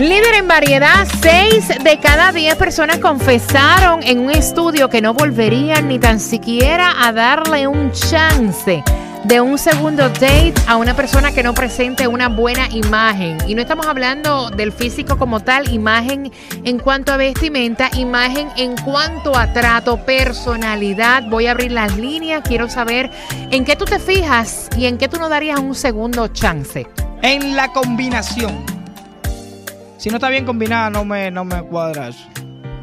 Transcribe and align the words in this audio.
Líder 0.00 0.34
en 0.34 0.48
variedad, 0.48 1.06
6 1.22 1.84
de 1.84 2.00
cada 2.00 2.32
10 2.32 2.56
personas 2.56 2.98
confesaron 2.98 4.02
en 4.02 4.18
un 4.18 4.30
estudio 4.32 4.88
que 4.88 5.00
no 5.00 5.14
volverían 5.14 5.86
ni 5.86 6.00
tan 6.00 6.18
siquiera 6.18 6.94
a 6.98 7.12
darle 7.12 7.68
un 7.68 7.92
chance 7.92 8.82
de 9.22 9.40
un 9.40 9.56
segundo 9.56 10.08
date 10.08 10.54
a 10.66 10.76
una 10.76 10.96
persona 10.96 11.30
que 11.30 11.44
no 11.44 11.54
presente 11.54 12.08
una 12.08 12.28
buena 12.28 12.68
imagen. 12.70 13.38
Y 13.46 13.54
no 13.54 13.60
estamos 13.60 13.86
hablando 13.86 14.50
del 14.50 14.72
físico 14.72 15.16
como 15.16 15.38
tal, 15.38 15.72
imagen 15.72 16.32
en 16.64 16.78
cuanto 16.80 17.12
a 17.12 17.16
vestimenta, 17.16 17.88
imagen 17.96 18.48
en 18.56 18.74
cuanto 18.78 19.36
a 19.36 19.52
trato, 19.52 20.04
personalidad. 20.04 21.22
Voy 21.28 21.46
a 21.46 21.52
abrir 21.52 21.70
las 21.70 21.96
líneas, 21.96 22.42
quiero 22.44 22.68
saber 22.68 23.10
en 23.52 23.64
qué 23.64 23.76
tú 23.76 23.84
te 23.84 24.00
fijas 24.00 24.68
y 24.76 24.86
en 24.86 24.98
qué 24.98 25.06
tú 25.06 25.20
no 25.20 25.28
darías 25.28 25.60
un 25.60 25.76
segundo 25.76 26.26
chance. 26.26 26.88
En 27.22 27.56
la 27.56 27.72
combinación. 27.72 28.64
Si 29.96 30.08
no 30.10 30.16
está 30.16 30.28
bien 30.28 30.44
combinada, 30.44 30.90
no 30.90 31.04
me, 31.04 31.30
no 31.30 31.44
me 31.44 31.62
cuadra 31.62 32.08
eso. 32.08 32.24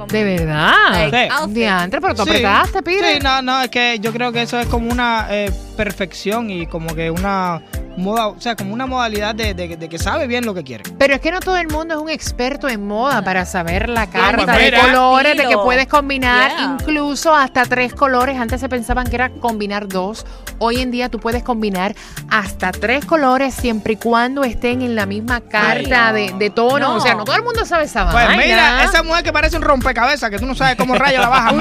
¿De 0.09 0.23
verdad? 0.23 1.09
Sí. 1.47 1.53
Diantre, 1.53 2.01
pero 2.01 2.13
tú 2.13 2.23
Sí. 2.23 2.29
apretaste, 2.29 2.83
Pire. 2.83 3.13
Sí, 3.13 3.19
no, 3.23 3.41
no, 3.41 3.61
es 3.61 3.69
que 3.69 3.97
yo 4.01 4.11
creo 4.11 4.31
que 4.31 4.41
eso 4.41 4.59
es 4.59 4.67
como 4.67 4.91
una 4.91 5.27
eh, 5.29 5.51
perfección 5.77 6.49
y 6.49 6.67
como 6.67 6.93
que 6.93 7.09
una 7.09 7.61
moda, 7.97 8.27
o 8.27 8.39
sea, 8.41 8.55
como 8.55 8.73
una 8.73 8.85
modalidad 8.85 9.33
de, 9.35 9.53
de- 9.53 9.77
de 9.77 9.89
que 9.89 9.97
sabe 9.97 10.27
bien 10.27 10.45
lo 10.45 10.53
que 10.53 10.63
quiere. 10.63 10.83
Pero 10.97 11.13
es 11.15 11.21
que 11.21 11.31
no 11.31 11.39
todo 11.39 11.57
el 11.57 11.67
mundo 11.67 11.93
es 11.95 11.99
un 12.01 12.09
experto 12.09 12.67
en 12.67 12.85
moda 12.87 13.23
para 13.23 13.45
saber 13.45 13.89
la 13.89 14.07
carta 14.07 14.57
de 14.57 14.73
colores, 14.73 15.37
de 15.37 15.47
que 15.47 15.57
puedes 15.57 15.87
combinar 15.87 16.35
Yeah. 16.55 16.77
incluso 16.79 17.35
hasta 17.35 17.63
tres 17.63 17.93
colores. 17.93 18.37
Antes 18.39 18.59
se 18.61 18.69
pensaban 18.69 19.07
que 19.07 19.15
era 19.15 19.29
combinar 19.29 19.87
dos. 19.87 20.25
Hoy 20.59 20.79
en 20.81 20.91
día 20.91 21.09
tú 21.09 21.19
puedes 21.19 21.43
combinar 21.43 21.95
hasta 22.29 22.71
tres 22.71 23.03
colores 23.05 23.53
siempre 23.53 23.93
y 23.93 23.95
cuando 23.97 24.43
estén 24.43 24.81
en 24.81 24.95
la 24.95 25.05
misma 25.05 25.41
carta 25.41 26.13
de, 26.13 26.33
de 26.37 26.49
tono. 26.49 26.79
No. 26.79 26.95
O 26.95 26.99
sea, 27.01 27.15
no 27.15 27.23
todo 27.25 27.35
el 27.35 27.43
mundo 27.43 27.65
sabe 27.65 27.85
esa 27.85 28.09
Pues 28.11 28.25
vaina. 28.25 28.43
mira, 28.43 28.83
esa 28.83 29.03
mujer 29.03 29.23
que 29.23 29.33
parece 29.33 29.57
un 29.57 29.63
rompecabezas, 29.63 30.29
que 30.29 30.39
tú 30.39 30.45
no 30.45 30.55
sabes 30.55 30.75
cómo 30.75 30.95
rayo 30.95 31.19
la 31.19 31.29
baja. 31.29 31.51
Un 31.51 31.59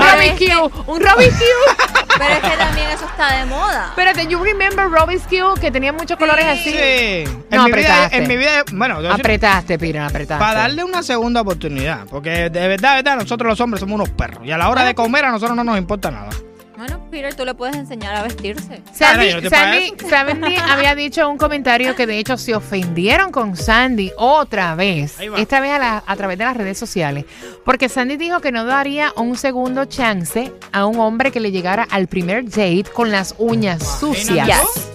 un. 0.86 1.02
Pero 2.18 2.34
es 2.34 2.40
que 2.40 2.56
también 2.56 2.90
eso 2.90 3.04
está 3.06 3.36
de 3.38 3.44
moda. 3.46 3.86
Espérate, 3.90 4.26
you 4.26 4.42
remember 4.42 4.86
Rubik's 4.88 5.24
Cube 5.26 5.60
que 5.60 5.70
tenía 5.70 5.92
muchos 5.92 6.16
colores 6.18 6.44
así? 6.46 6.70
Sí. 6.70 6.76
En, 6.78 7.44
No, 7.50 7.64
mi 7.64 7.72
vida, 7.72 8.04
apretaste. 8.04 8.16
en 8.16 8.28
mi 8.28 8.36
vida, 8.36 8.64
bueno, 8.72 9.02
yo- 9.02 9.12
Apretaste, 9.12 9.78
Pira, 9.78 10.06
apretaste. 10.06 10.42
para 10.42 10.60
darle 10.60 10.84
una 10.84 11.02
segunda 11.02 11.40
oportunidad, 11.40 12.06
porque 12.10 12.50
de 12.50 12.68
verdad, 12.68 12.90
de 12.96 13.02
verdad, 13.02 13.16
nosotros 13.16 13.48
los 13.48 13.60
hombres 13.60 13.80
somos 13.80 13.94
unos 13.96 14.10
perros 14.10 14.40
y 14.44 14.50
a 14.52 14.58
la 14.58 14.68
hora 14.68 14.84
de 14.84 14.94
comer 14.94 15.24
a 15.24 15.30
nosotros 15.30 15.56
no 15.56 15.64
nos 15.64 15.76
importa 15.78 16.10
nada. 16.10 16.28
Bueno, 16.76 16.98
Peter, 17.10 17.32
tú 17.34 17.44
le 17.44 17.54
puedes 17.54 17.76
enseñar 17.76 18.16
a 18.16 18.22
vestirse. 18.24 18.82
Sandy, 18.92 19.48
Sandy, 19.48 19.94
Sandy 20.10 20.56
había 20.68 20.94
dicho 20.96 21.28
un 21.28 21.38
comentario 21.38 21.94
que 21.94 22.04
de 22.06 22.18
hecho 22.18 22.36
se 22.36 22.54
ofendieron 22.54 23.30
con 23.30 23.56
Sandy 23.56 24.10
otra 24.16 24.74
vez, 24.74 25.14
esta 25.36 25.60
vez 25.60 25.70
a, 25.72 25.78
la- 25.78 26.02
a 26.04 26.16
través 26.16 26.36
de 26.36 26.44
las 26.44 26.56
redes 26.56 26.76
sociales, 26.76 27.26
porque 27.64 27.88
Sandy 27.88 28.16
dijo 28.16 28.40
que 28.40 28.50
no 28.50 28.64
daría 28.64 29.12
un 29.16 29.36
segundo 29.36 29.84
chance 29.84 30.52
a 30.72 30.86
un 30.86 30.98
hombre 30.98 31.30
que 31.30 31.38
le 31.38 31.52
llegara 31.52 31.86
al 31.90 32.08
primer 32.08 32.44
date 32.50 32.84
con 32.92 33.12
las 33.12 33.36
uñas 33.38 33.98
sucias. 34.00 34.46
Yes. 34.48 34.90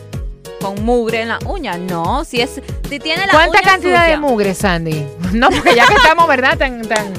Con 0.60 0.84
mugre 0.84 1.22
en 1.22 1.30
la 1.30 1.40
uña. 1.46 1.78
No, 1.78 2.26
si 2.26 2.42
es 2.42 2.62
si 2.90 3.00
tiene 3.00 3.26
la 3.26 3.32
¿Cuánta 3.32 3.60
uña 3.60 3.62
cantidad 3.72 4.08
de 4.10 4.18
mugre, 4.18 4.54
Sandy? 4.54 5.06
No, 5.32 5.50
porque 5.50 5.76
ya 5.76 5.86
que 5.86 5.94
estamos, 5.94 6.28
¿verdad? 6.28 6.58
Tan, 6.58 6.82
tan, 6.82 7.14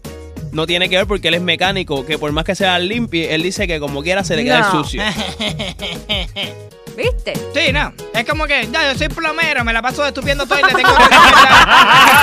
no 0.51 0.67
tiene 0.67 0.89
que 0.89 0.97
ver 0.97 1.07
porque 1.07 1.29
él 1.29 1.33
es 1.33 1.41
mecánico, 1.41 2.05
que 2.05 2.19
por 2.19 2.31
más 2.31 2.43
que 2.43 2.53
sea 2.53 2.77
limpio, 2.77 3.27
él 3.27 3.41
dice 3.41 3.65
que 3.65 3.79
como 3.79 4.03
quiera 4.03 4.23
se 4.23 4.35
le 4.35 4.43
queda 4.43 4.59
el 4.59 4.65
sucio. 4.65 5.01
¿Viste? 6.95 7.33
Sí, 7.53 7.71
no. 7.73 7.93
Es 8.13 8.25
como 8.25 8.45
que, 8.45 8.67
ya, 8.71 8.91
yo 8.91 8.97
soy 8.97 9.09
plomero, 9.09 9.63
me 9.63 9.73
la 9.73 9.81
paso 9.81 10.03
destupiendo 10.03 10.45
todo 10.45 10.59
y 10.59 10.63
le 10.63 10.73
tengo 10.73 10.95
que. 10.97 11.03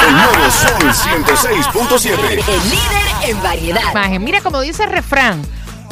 El 0.08 0.14
nuevo 0.16 0.50
Sol 0.50 0.90
106.7. 0.90 2.10
El 2.10 2.70
líder 2.70 3.30
en 3.30 3.42
variedad. 3.42 3.90
imagen. 3.90 4.24
Mira, 4.24 4.40
como 4.40 4.60
dice 4.60 4.84
el 4.84 4.90
refrán, 4.90 5.42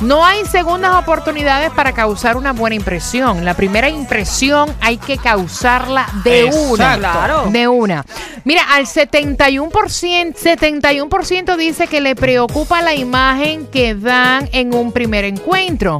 no 0.00 0.24
hay 0.24 0.46
segundas 0.46 0.94
oportunidades 0.94 1.70
para 1.72 1.92
causar 1.92 2.38
una 2.38 2.52
buena 2.54 2.74
impresión. 2.74 3.44
La 3.44 3.52
primera 3.52 3.90
impresión 3.90 4.74
hay 4.80 4.96
que 4.96 5.18
causarla 5.18 6.06
de 6.24 6.44
una. 6.44 6.94
Exacto. 6.94 7.18
Claro. 7.18 7.50
De 7.50 7.68
una. 7.68 8.04
Mira, 8.44 8.62
al 8.72 8.86
71%, 8.86 10.34
71% 10.36 11.56
dice 11.56 11.86
que 11.86 12.00
le 12.00 12.14
preocupa 12.16 12.80
la 12.80 12.94
imagen 12.94 13.66
que 13.66 13.94
dan 13.94 14.48
en 14.52 14.74
un 14.74 14.92
primer 14.92 15.26
encuentro. 15.26 15.98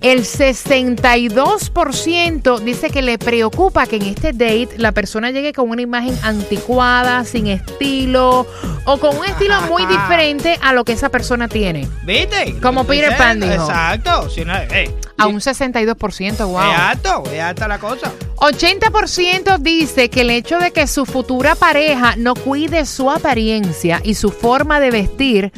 El 0.00 0.20
62% 0.20 2.60
dice 2.60 2.90
que 2.90 3.02
le 3.02 3.18
preocupa 3.18 3.84
que 3.86 3.96
en 3.96 4.02
este 4.02 4.32
date 4.32 4.68
la 4.76 4.92
persona 4.92 5.32
llegue 5.32 5.52
con 5.52 5.68
una 5.70 5.82
imagen 5.82 6.16
anticuada, 6.22 7.24
sin 7.24 7.48
estilo 7.48 8.46
o 8.84 8.98
con 8.98 9.16
un 9.16 9.24
estilo 9.24 9.60
muy 9.62 9.84
diferente 9.86 10.56
a 10.62 10.72
lo 10.72 10.84
que 10.84 10.92
esa 10.92 11.08
persona 11.08 11.48
tiene. 11.48 11.88
¿Viste? 12.04 12.60
Como 12.60 12.84
Peter 12.84 13.16
Pan 13.16 13.40
dijo. 13.40 13.54
Exacto. 13.54 14.30
Si 14.30 14.44
no, 14.44 14.54
eh, 14.56 14.94
A 15.16 15.26
un 15.26 15.40
62%, 15.40 16.46
wow. 16.46 16.60
Es 16.60 16.78
alto, 16.78 17.24
es 17.32 17.40
alta 17.40 17.66
la 17.66 17.78
cosa. 17.78 18.12
80% 18.36 19.58
dice 19.58 20.10
que 20.10 20.20
el 20.20 20.30
hecho 20.30 20.58
de 20.58 20.70
que 20.70 20.86
su 20.86 21.06
futura 21.06 21.56
pareja 21.56 22.14
no 22.16 22.36
cuide 22.36 22.86
su 22.86 23.10
apariencia 23.10 24.00
y 24.04 24.14
su 24.14 24.30
forma 24.30 24.78
de 24.78 24.92
vestir 24.92 25.52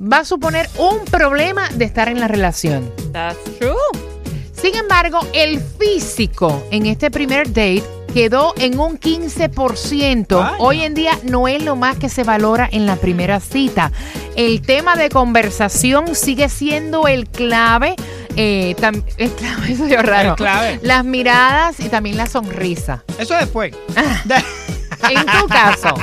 va 0.00 0.18
a 0.18 0.24
suponer 0.24 0.68
un 0.78 1.04
problema 1.04 1.68
de 1.70 1.84
estar 1.84 2.08
en 2.08 2.20
la 2.20 2.28
relación. 2.28 2.90
That's 3.12 3.38
true. 3.58 3.74
Sin 4.60 4.74
embargo, 4.74 5.20
el 5.32 5.60
físico 5.60 6.62
en 6.70 6.86
este 6.86 7.10
primer 7.10 7.48
date 7.48 7.82
quedó 8.12 8.52
en 8.58 8.78
un 8.78 8.98
15%. 8.98 10.26
Vaya. 10.36 10.56
Hoy 10.58 10.82
en 10.82 10.94
día 10.94 11.12
no 11.24 11.48
es 11.48 11.62
lo 11.64 11.76
más 11.76 11.96
que 11.96 12.08
se 12.08 12.24
valora 12.24 12.68
en 12.70 12.84
la 12.84 12.96
primera 12.96 13.40
cita. 13.40 13.90
El 14.36 14.60
tema 14.62 14.96
de 14.96 15.08
conversación 15.08 16.14
sigue 16.14 16.48
siendo 16.48 17.06
el 17.08 17.28
clave. 17.28 17.94
eh, 18.36 18.74
tam- 18.78 19.02
el 19.16 19.30
clave, 19.30 19.72
eso 19.72 19.86
es 19.86 20.02
raro. 20.02 20.30
El 20.30 20.36
clave. 20.36 20.80
Las 20.82 21.04
miradas 21.04 21.80
y 21.80 21.88
también 21.88 22.16
la 22.16 22.26
sonrisa. 22.26 23.04
Eso 23.18 23.34
después. 23.36 23.72
En 25.08 25.26
tu 25.26 25.48
caso. 25.48 25.94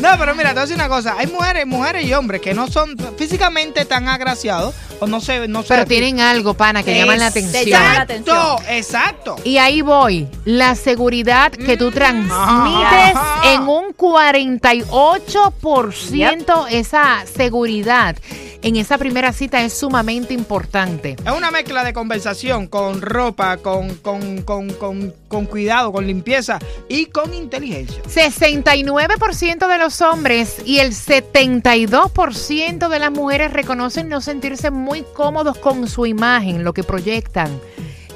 No, 0.00 0.10
pero 0.18 0.34
mira, 0.34 0.50
te 0.50 0.54
voy 0.54 0.60
a 0.60 0.62
decir 0.62 0.76
una 0.76 0.88
cosa. 0.88 1.14
Hay 1.18 1.26
mujeres, 1.26 1.66
mujeres 1.66 2.04
y 2.04 2.14
hombres 2.14 2.40
que 2.40 2.54
no 2.54 2.68
son 2.68 2.96
físicamente 3.16 3.84
tan 3.84 4.08
agraciados 4.08 4.74
o 5.00 5.06
no 5.06 5.20
se, 5.20 5.48
no 5.48 5.62
se 5.62 5.68
Pero 5.68 5.86
tienen 5.86 6.20
algo, 6.20 6.54
pana, 6.54 6.82
que 6.82 6.96
llaman 6.96 7.18
la 7.18 7.26
atención. 7.26 7.64
llaman 7.64 7.94
la 7.94 8.02
Exacto, 8.14 8.62
exacto. 8.68 9.36
Y 9.44 9.58
ahí 9.58 9.82
voy. 9.82 10.28
La 10.44 10.74
seguridad 10.74 11.52
que 11.52 11.76
tú 11.76 11.90
transmites 11.90 13.16
Ajá. 13.16 13.52
en 13.52 13.62
un 13.62 13.94
48%, 13.96 16.66
esa 16.70 17.24
seguridad 17.26 18.16
en 18.62 18.76
esa 18.76 18.96
primera 18.96 19.32
cita 19.32 19.62
es 19.64 19.72
sumamente 19.72 20.34
importante. 20.34 21.16
Es 21.24 21.32
una 21.32 21.50
mezcla 21.50 21.82
de 21.84 21.92
conversación 21.92 22.68
con 22.68 23.02
ropa, 23.02 23.56
con, 23.56 23.94
con, 23.96 24.42
con, 24.42 24.70
con, 24.70 25.12
con 25.28 25.46
cuidado, 25.46 25.92
con 25.92 26.06
limpieza 26.06 26.58
y 26.88 27.06
con 27.06 27.34
inteligencia. 27.34 28.00
69% 28.42 29.68
de 29.68 29.78
los 29.78 30.00
hombres 30.00 30.56
y 30.66 30.80
el 30.80 30.90
72% 30.90 32.88
de 32.88 32.98
las 32.98 33.12
mujeres 33.12 33.52
reconocen 33.52 34.08
no 34.08 34.20
sentirse 34.20 34.72
muy 34.72 35.04
cómodos 35.14 35.58
con 35.58 35.86
su 35.86 36.06
imagen, 36.06 36.64
lo 36.64 36.74
que 36.74 36.82
proyectan. 36.82 37.60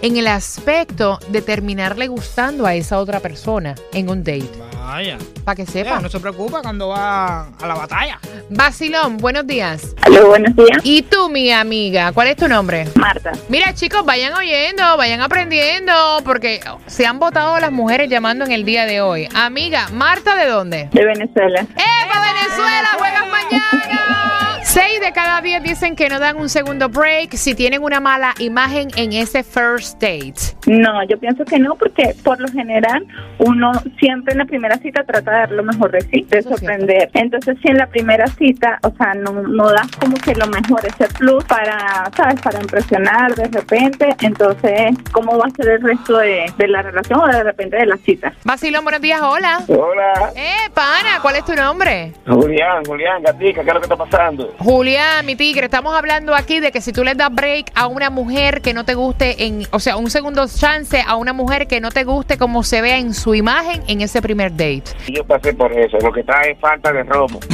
En 0.02 0.16
el 0.16 0.26
aspecto 0.26 1.18
de 1.28 1.42
terminarle 1.42 2.08
gustando 2.08 2.66
a 2.66 2.74
esa 2.74 2.98
otra 2.98 3.20
persona 3.20 3.74
en 3.92 4.08
un 4.08 4.22
date. 4.22 4.50
Vaya. 4.86 5.18
Para 5.44 5.56
que 5.56 5.66
sepa. 5.66 6.00
no 6.00 6.08
se 6.08 6.20
preocupa 6.20 6.62
cuando 6.62 6.88
va 6.88 7.48
a 7.48 7.66
la 7.66 7.74
batalla. 7.74 8.20
Basilón, 8.50 9.16
buenos 9.16 9.46
días. 9.46 9.94
Aló, 10.02 10.28
buenos 10.28 10.54
días. 10.54 10.78
¿Y 10.84 11.02
tú, 11.02 11.28
mi 11.28 11.50
amiga? 11.50 12.12
¿Cuál 12.12 12.28
es 12.28 12.36
tu 12.36 12.46
nombre? 12.48 12.86
Marta. 12.94 13.32
Mira, 13.48 13.74
chicos, 13.74 14.04
vayan 14.04 14.34
oyendo, 14.34 14.96
vayan 14.96 15.20
aprendiendo, 15.20 15.92
porque 16.24 16.60
se 16.86 17.04
han 17.06 17.18
votado 17.18 17.58
las 17.58 17.72
mujeres 17.72 18.08
llamando 18.08 18.44
en 18.44 18.52
el 18.52 18.64
día 18.64 18.86
de 18.86 19.00
hoy. 19.00 19.28
Amiga, 19.34 19.88
Marta, 19.92 20.36
¿de 20.36 20.46
dónde? 20.46 20.88
De 20.92 21.04
Venezuela. 21.04 21.60
¡Epa, 21.60 22.20
Venezuela! 22.32 22.88
¡Juegan 22.98 23.30
mañana! 23.30 24.25
Seis 24.76 25.00
de 25.00 25.10
cada 25.14 25.40
diez 25.40 25.62
dicen 25.62 25.96
que 25.96 26.10
no 26.10 26.18
dan 26.18 26.36
un 26.36 26.50
segundo 26.50 26.90
break 26.90 27.32
si 27.32 27.54
tienen 27.54 27.82
una 27.82 27.98
mala 27.98 28.34
imagen 28.38 28.88
en 28.96 29.14
ese 29.14 29.42
first 29.42 29.94
date. 30.02 30.54
No, 30.66 31.02
yo 31.08 31.18
pienso 31.18 31.46
que 31.46 31.58
no, 31.58 31.76
porque 31.76 32.14
por 32.22 32.38
lo 32.38 32.48
general 32.48 33.06
uno 33.38 33.72
siempre 33.98 34.32
en 34.32 34.38
la 34.40 34.44
primera 34.44 34.76
cita 34.76 35.02
trata 35.04 35.30
de 35.30 35.38
dar 35.38 35.50
lo 35.52 35.62
mejor 35.62 35.92
de 35.92 36.02
sí, 36.02 36.26
de 36.28 36.42
sorprender. 36.42 37.08
Entonces, 37.14 37.56
si 37.62 37.68
en 37.68 37.78
la 37.78 37.86
primera 37.86 38.26
cita, 38.26 38.78
o 38.82 38.90
sea, 38.98 39.14
no, 39.14 39.32
no 39.32 39.70
das 39.70 39.90
como 39.98 40.14
que 40.18 40.34
lo 40.34 40.46
mejor, 40.48 40.84
ese 40.84 41.08
plus 41.14 41.42
para, 41.44 42.10
¿sabes? 42.14 42.38
Para 42.42 42.60
impresionar 42.60 43.34
de 43.34 43.48
repente, 43.48 44.14
entonces, 44.20 44.94
¿cómo 45.10 45.38
va 45.38 45.46
a 45.46 45.50
ser 45.56 45.70
el 45.70 45.82
resto 45.84 46.18
de, 46.18 46.52
de 46.58 46.68
la 46.68 46.82
relación 46.82 47.18
o 47.20 47.26
de 47.28 47.44
repente 47.44 47.78
de 47.78 47.86
la 47.86 47.96
cita? 47.96 48.30
Basilón, 48.44 48.84
buenos 48.84 49.00
días, 49.00 49.22
hola. 49.22 49.60
Hola, 49.68 50.32
Eh, 50.36 50.68
pana, 50.74 51.20
¿cuál 51.22 51.36
es 51.36 51.46
tu 51.46 51.54
nombre? 51.54 52.12
Julián, 52.26 52.84
Julián, 52.84 53.22
gatica, 53.22 53.62
¿qué 53.62 53.68
es 53.68 53.74
lo 53.74 53.80
que 53.80 53.86
está 53.86 53.96
pasando? 53.96 54.54
Julián, 54.66 55.24
mi 55.24 55.36
tigre, 55.36 55.66
estamos 55.66 55.94
hablando 55.94 56.34
aquí 56.34 56.58
de 56.58 56.72
que 56.72 56.80
si 56.80 56.92
tú 56.92 57.04
le 57.04 57.14
das 57.14 57.32
break 57.32 57.70
a 57.76 57.86
una 57.86 58.10
mujer 58.10 58.62
que 58.62 58.74
no 58.74 58.84
te 58.84 58.94
guste, 58.94 59.46
en, 59.46 59.64
o 59.70 59.78
sea, 59.78 59.96
un 59.96 60.10
segundo 60.10 60.44
chance 60.48 61.04
a 61.06 61.14
una 61.14 61.32
mujer 61.32 61.68
que 61.68 61.80
no 61.80 61.92
te 61.92 62.02
guste 62.02 62.36
como 62.36 62.64
se 62.64 62.82
vea 62.82 62.98
en 62.98 63.14
su 63.14 63.36
imagen 63.36 63.84
en 63.86 64.00
ese 64.00 64.20
primer 64.20 64.50
date. 64.50 64.82
Yo 65.06 65.22
pasé 65.22 65.54
por 65.54 65.72
eso, 65.72 65.98
lo 65.98 66.12
que 66.12 66.18
está 66.18 66.40
es 66.40 66.58
falta 66.58 66.92
de 66.92 67.04
romo. 67.04 67.38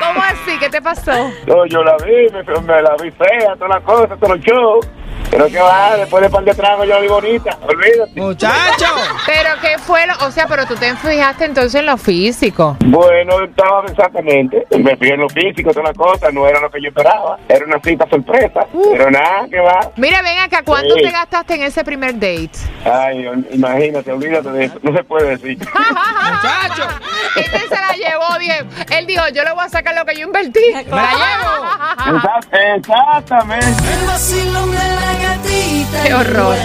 ¿Cómo 0.00 0.20
así? 0.24 0.58
¿Qué 0.58 0.68
te 0.68 0.82
pasó? 0.82 1.12
No, 1.46 1.64
yo 1.66 1.84
la 1.84 1.96
vi, 1.98 2.28
me, 2.32 2.42
me 2.42 2.82
la 2.82 2.96
vi 3.00 3.12
fea, 3.12 3.54
todas 3.54 3.76
las 3.76 3.84
cosas, 3.84 4.18
todos 4.18 4.38
los 4.38 4.40
shows. 4.44 4.88
Pero 5.30 5.46
que 5.46 5.60
va, 5.60 5.96
después 5.96 6.22
de 6.22 6.28
par 6.28 6.44
de 6.44 6.52
tragos 6.52 6.86
yo 6.86 6.94
la 6.94 7.00
vi 7.00 7.08
bonita, 7.08 7.56
olvídate. 7.62 8.20
Muchacho. 8.20 8.86
Pero 9.24 9.50
qué 9.62 9.71
fue 9.82 10.06
lo, 10.06 10.26
o 10.26 10.30
sea, 10.30 10.46
pero 10.46 10.66
tú 10.66 10.74
te 10.76 10.94
fijaste 10.96 11.44
entonces 11.44 11.74
en 11.76 11.86
lo 11.86 11.96
físico. 11.96 12.76
Bueno, 12.84 13.42
estaba 13.44 13.84
exactamente, 13.86 14.66
me 14.78 14.96
fui 14.96 15.08
en 15.08 15.20
lo 15.20 15.28
físico, 15.28 15.70
todas 15.72 15.88
las 15.88 15.96
cosas, 15.96 16.32
no 16.32 16.46
era 16.46 16.60
lo 16.60 16.70
que 16.70 16.80
yo 16.82 16.88
esperaba. 16.88 17.38
Era 17.48 17.64
una 17.66 17.78
cita 17.80 18.06
sorpresa, 18.08 18.66
pero 18.92 19.10
nada, 19.10 19.46
que 19.50 19.60
va. 19.60 19.90
Mira, 19.96 20.22
ven 20.22 20.38
acá, 20.38 20.62
¿cuánto 20.64 20.94
Sí. 20.94 21.02
te 21.02 21.10
gastaste 21.10 21.54
en 21.54 21.62
ese 21.62 21.84
primer 21.84 22.14
date? 22.14 22.50
Ay, 22.84 23.26
imagínate, 23.50 24.12
olvídate 24.12 24.50
de 24.50 24.64
eso, 24.64 24.78
no 24.82 24.96
se 24.96 25.04
puede 25.04 25.30
decir. 25.36 25.58
Muchacho. 25.68 26.88
Este 27.36 27.58
se 27.60 27.74
la 27.74 27.92
llevó 27.96 28.38
bien. 28.38 28.68
Él 28.90 29.06
dijo, 29.06 29.22
yo 29.34 29.42
le 29.44 29.52
voy 29.52 29.64
a 29.64 29.68
sacar 29.68 29.94
lo 29.94 30.04
que 30.04 30.14
yo 30.16 30.26
invertí. 30.26 30.60
Me 30.74 30.84
la 30.84 31.10
llevo. 31.12 32.18
Exact- 32.18 32.76
Exactamente. 32.76 33.66
El 33.66 34.06
vacilón 34.06 34.70
de 34.70 34.76
la 34.78 35.12
gatita. 35.22 36.02
Qué 36.04 36.14
horror. 36.14 36.56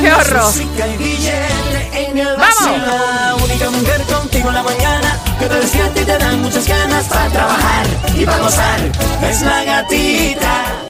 Qué 0.00 0.12
horror. 0.12 0.52
Vacilón. 2.14 2.82
La 2.86 3.34
única 3.36 3.70
mujer 3.70 4.02
contigo 4.02 4.48
en 4.48 4.54
la 4.54 4.62
mañana 4.62 5.18
que 5.38 5.46
te 5.46 5.54
despierta 5.54 6.00
y 6.00 6.04
te 6.04 6.18
dan 6.18 6.42
muchas 6.42 6.66
ganas 6.66 7.04
para 7.06 7.28
trabajar 7.30 7.86
y 8.14 8.24
para 8.24 8.38
gozar. 8.38 8.80
Es 9.22 9.42
la 9.42 9.64
gatita. 9.64 10.80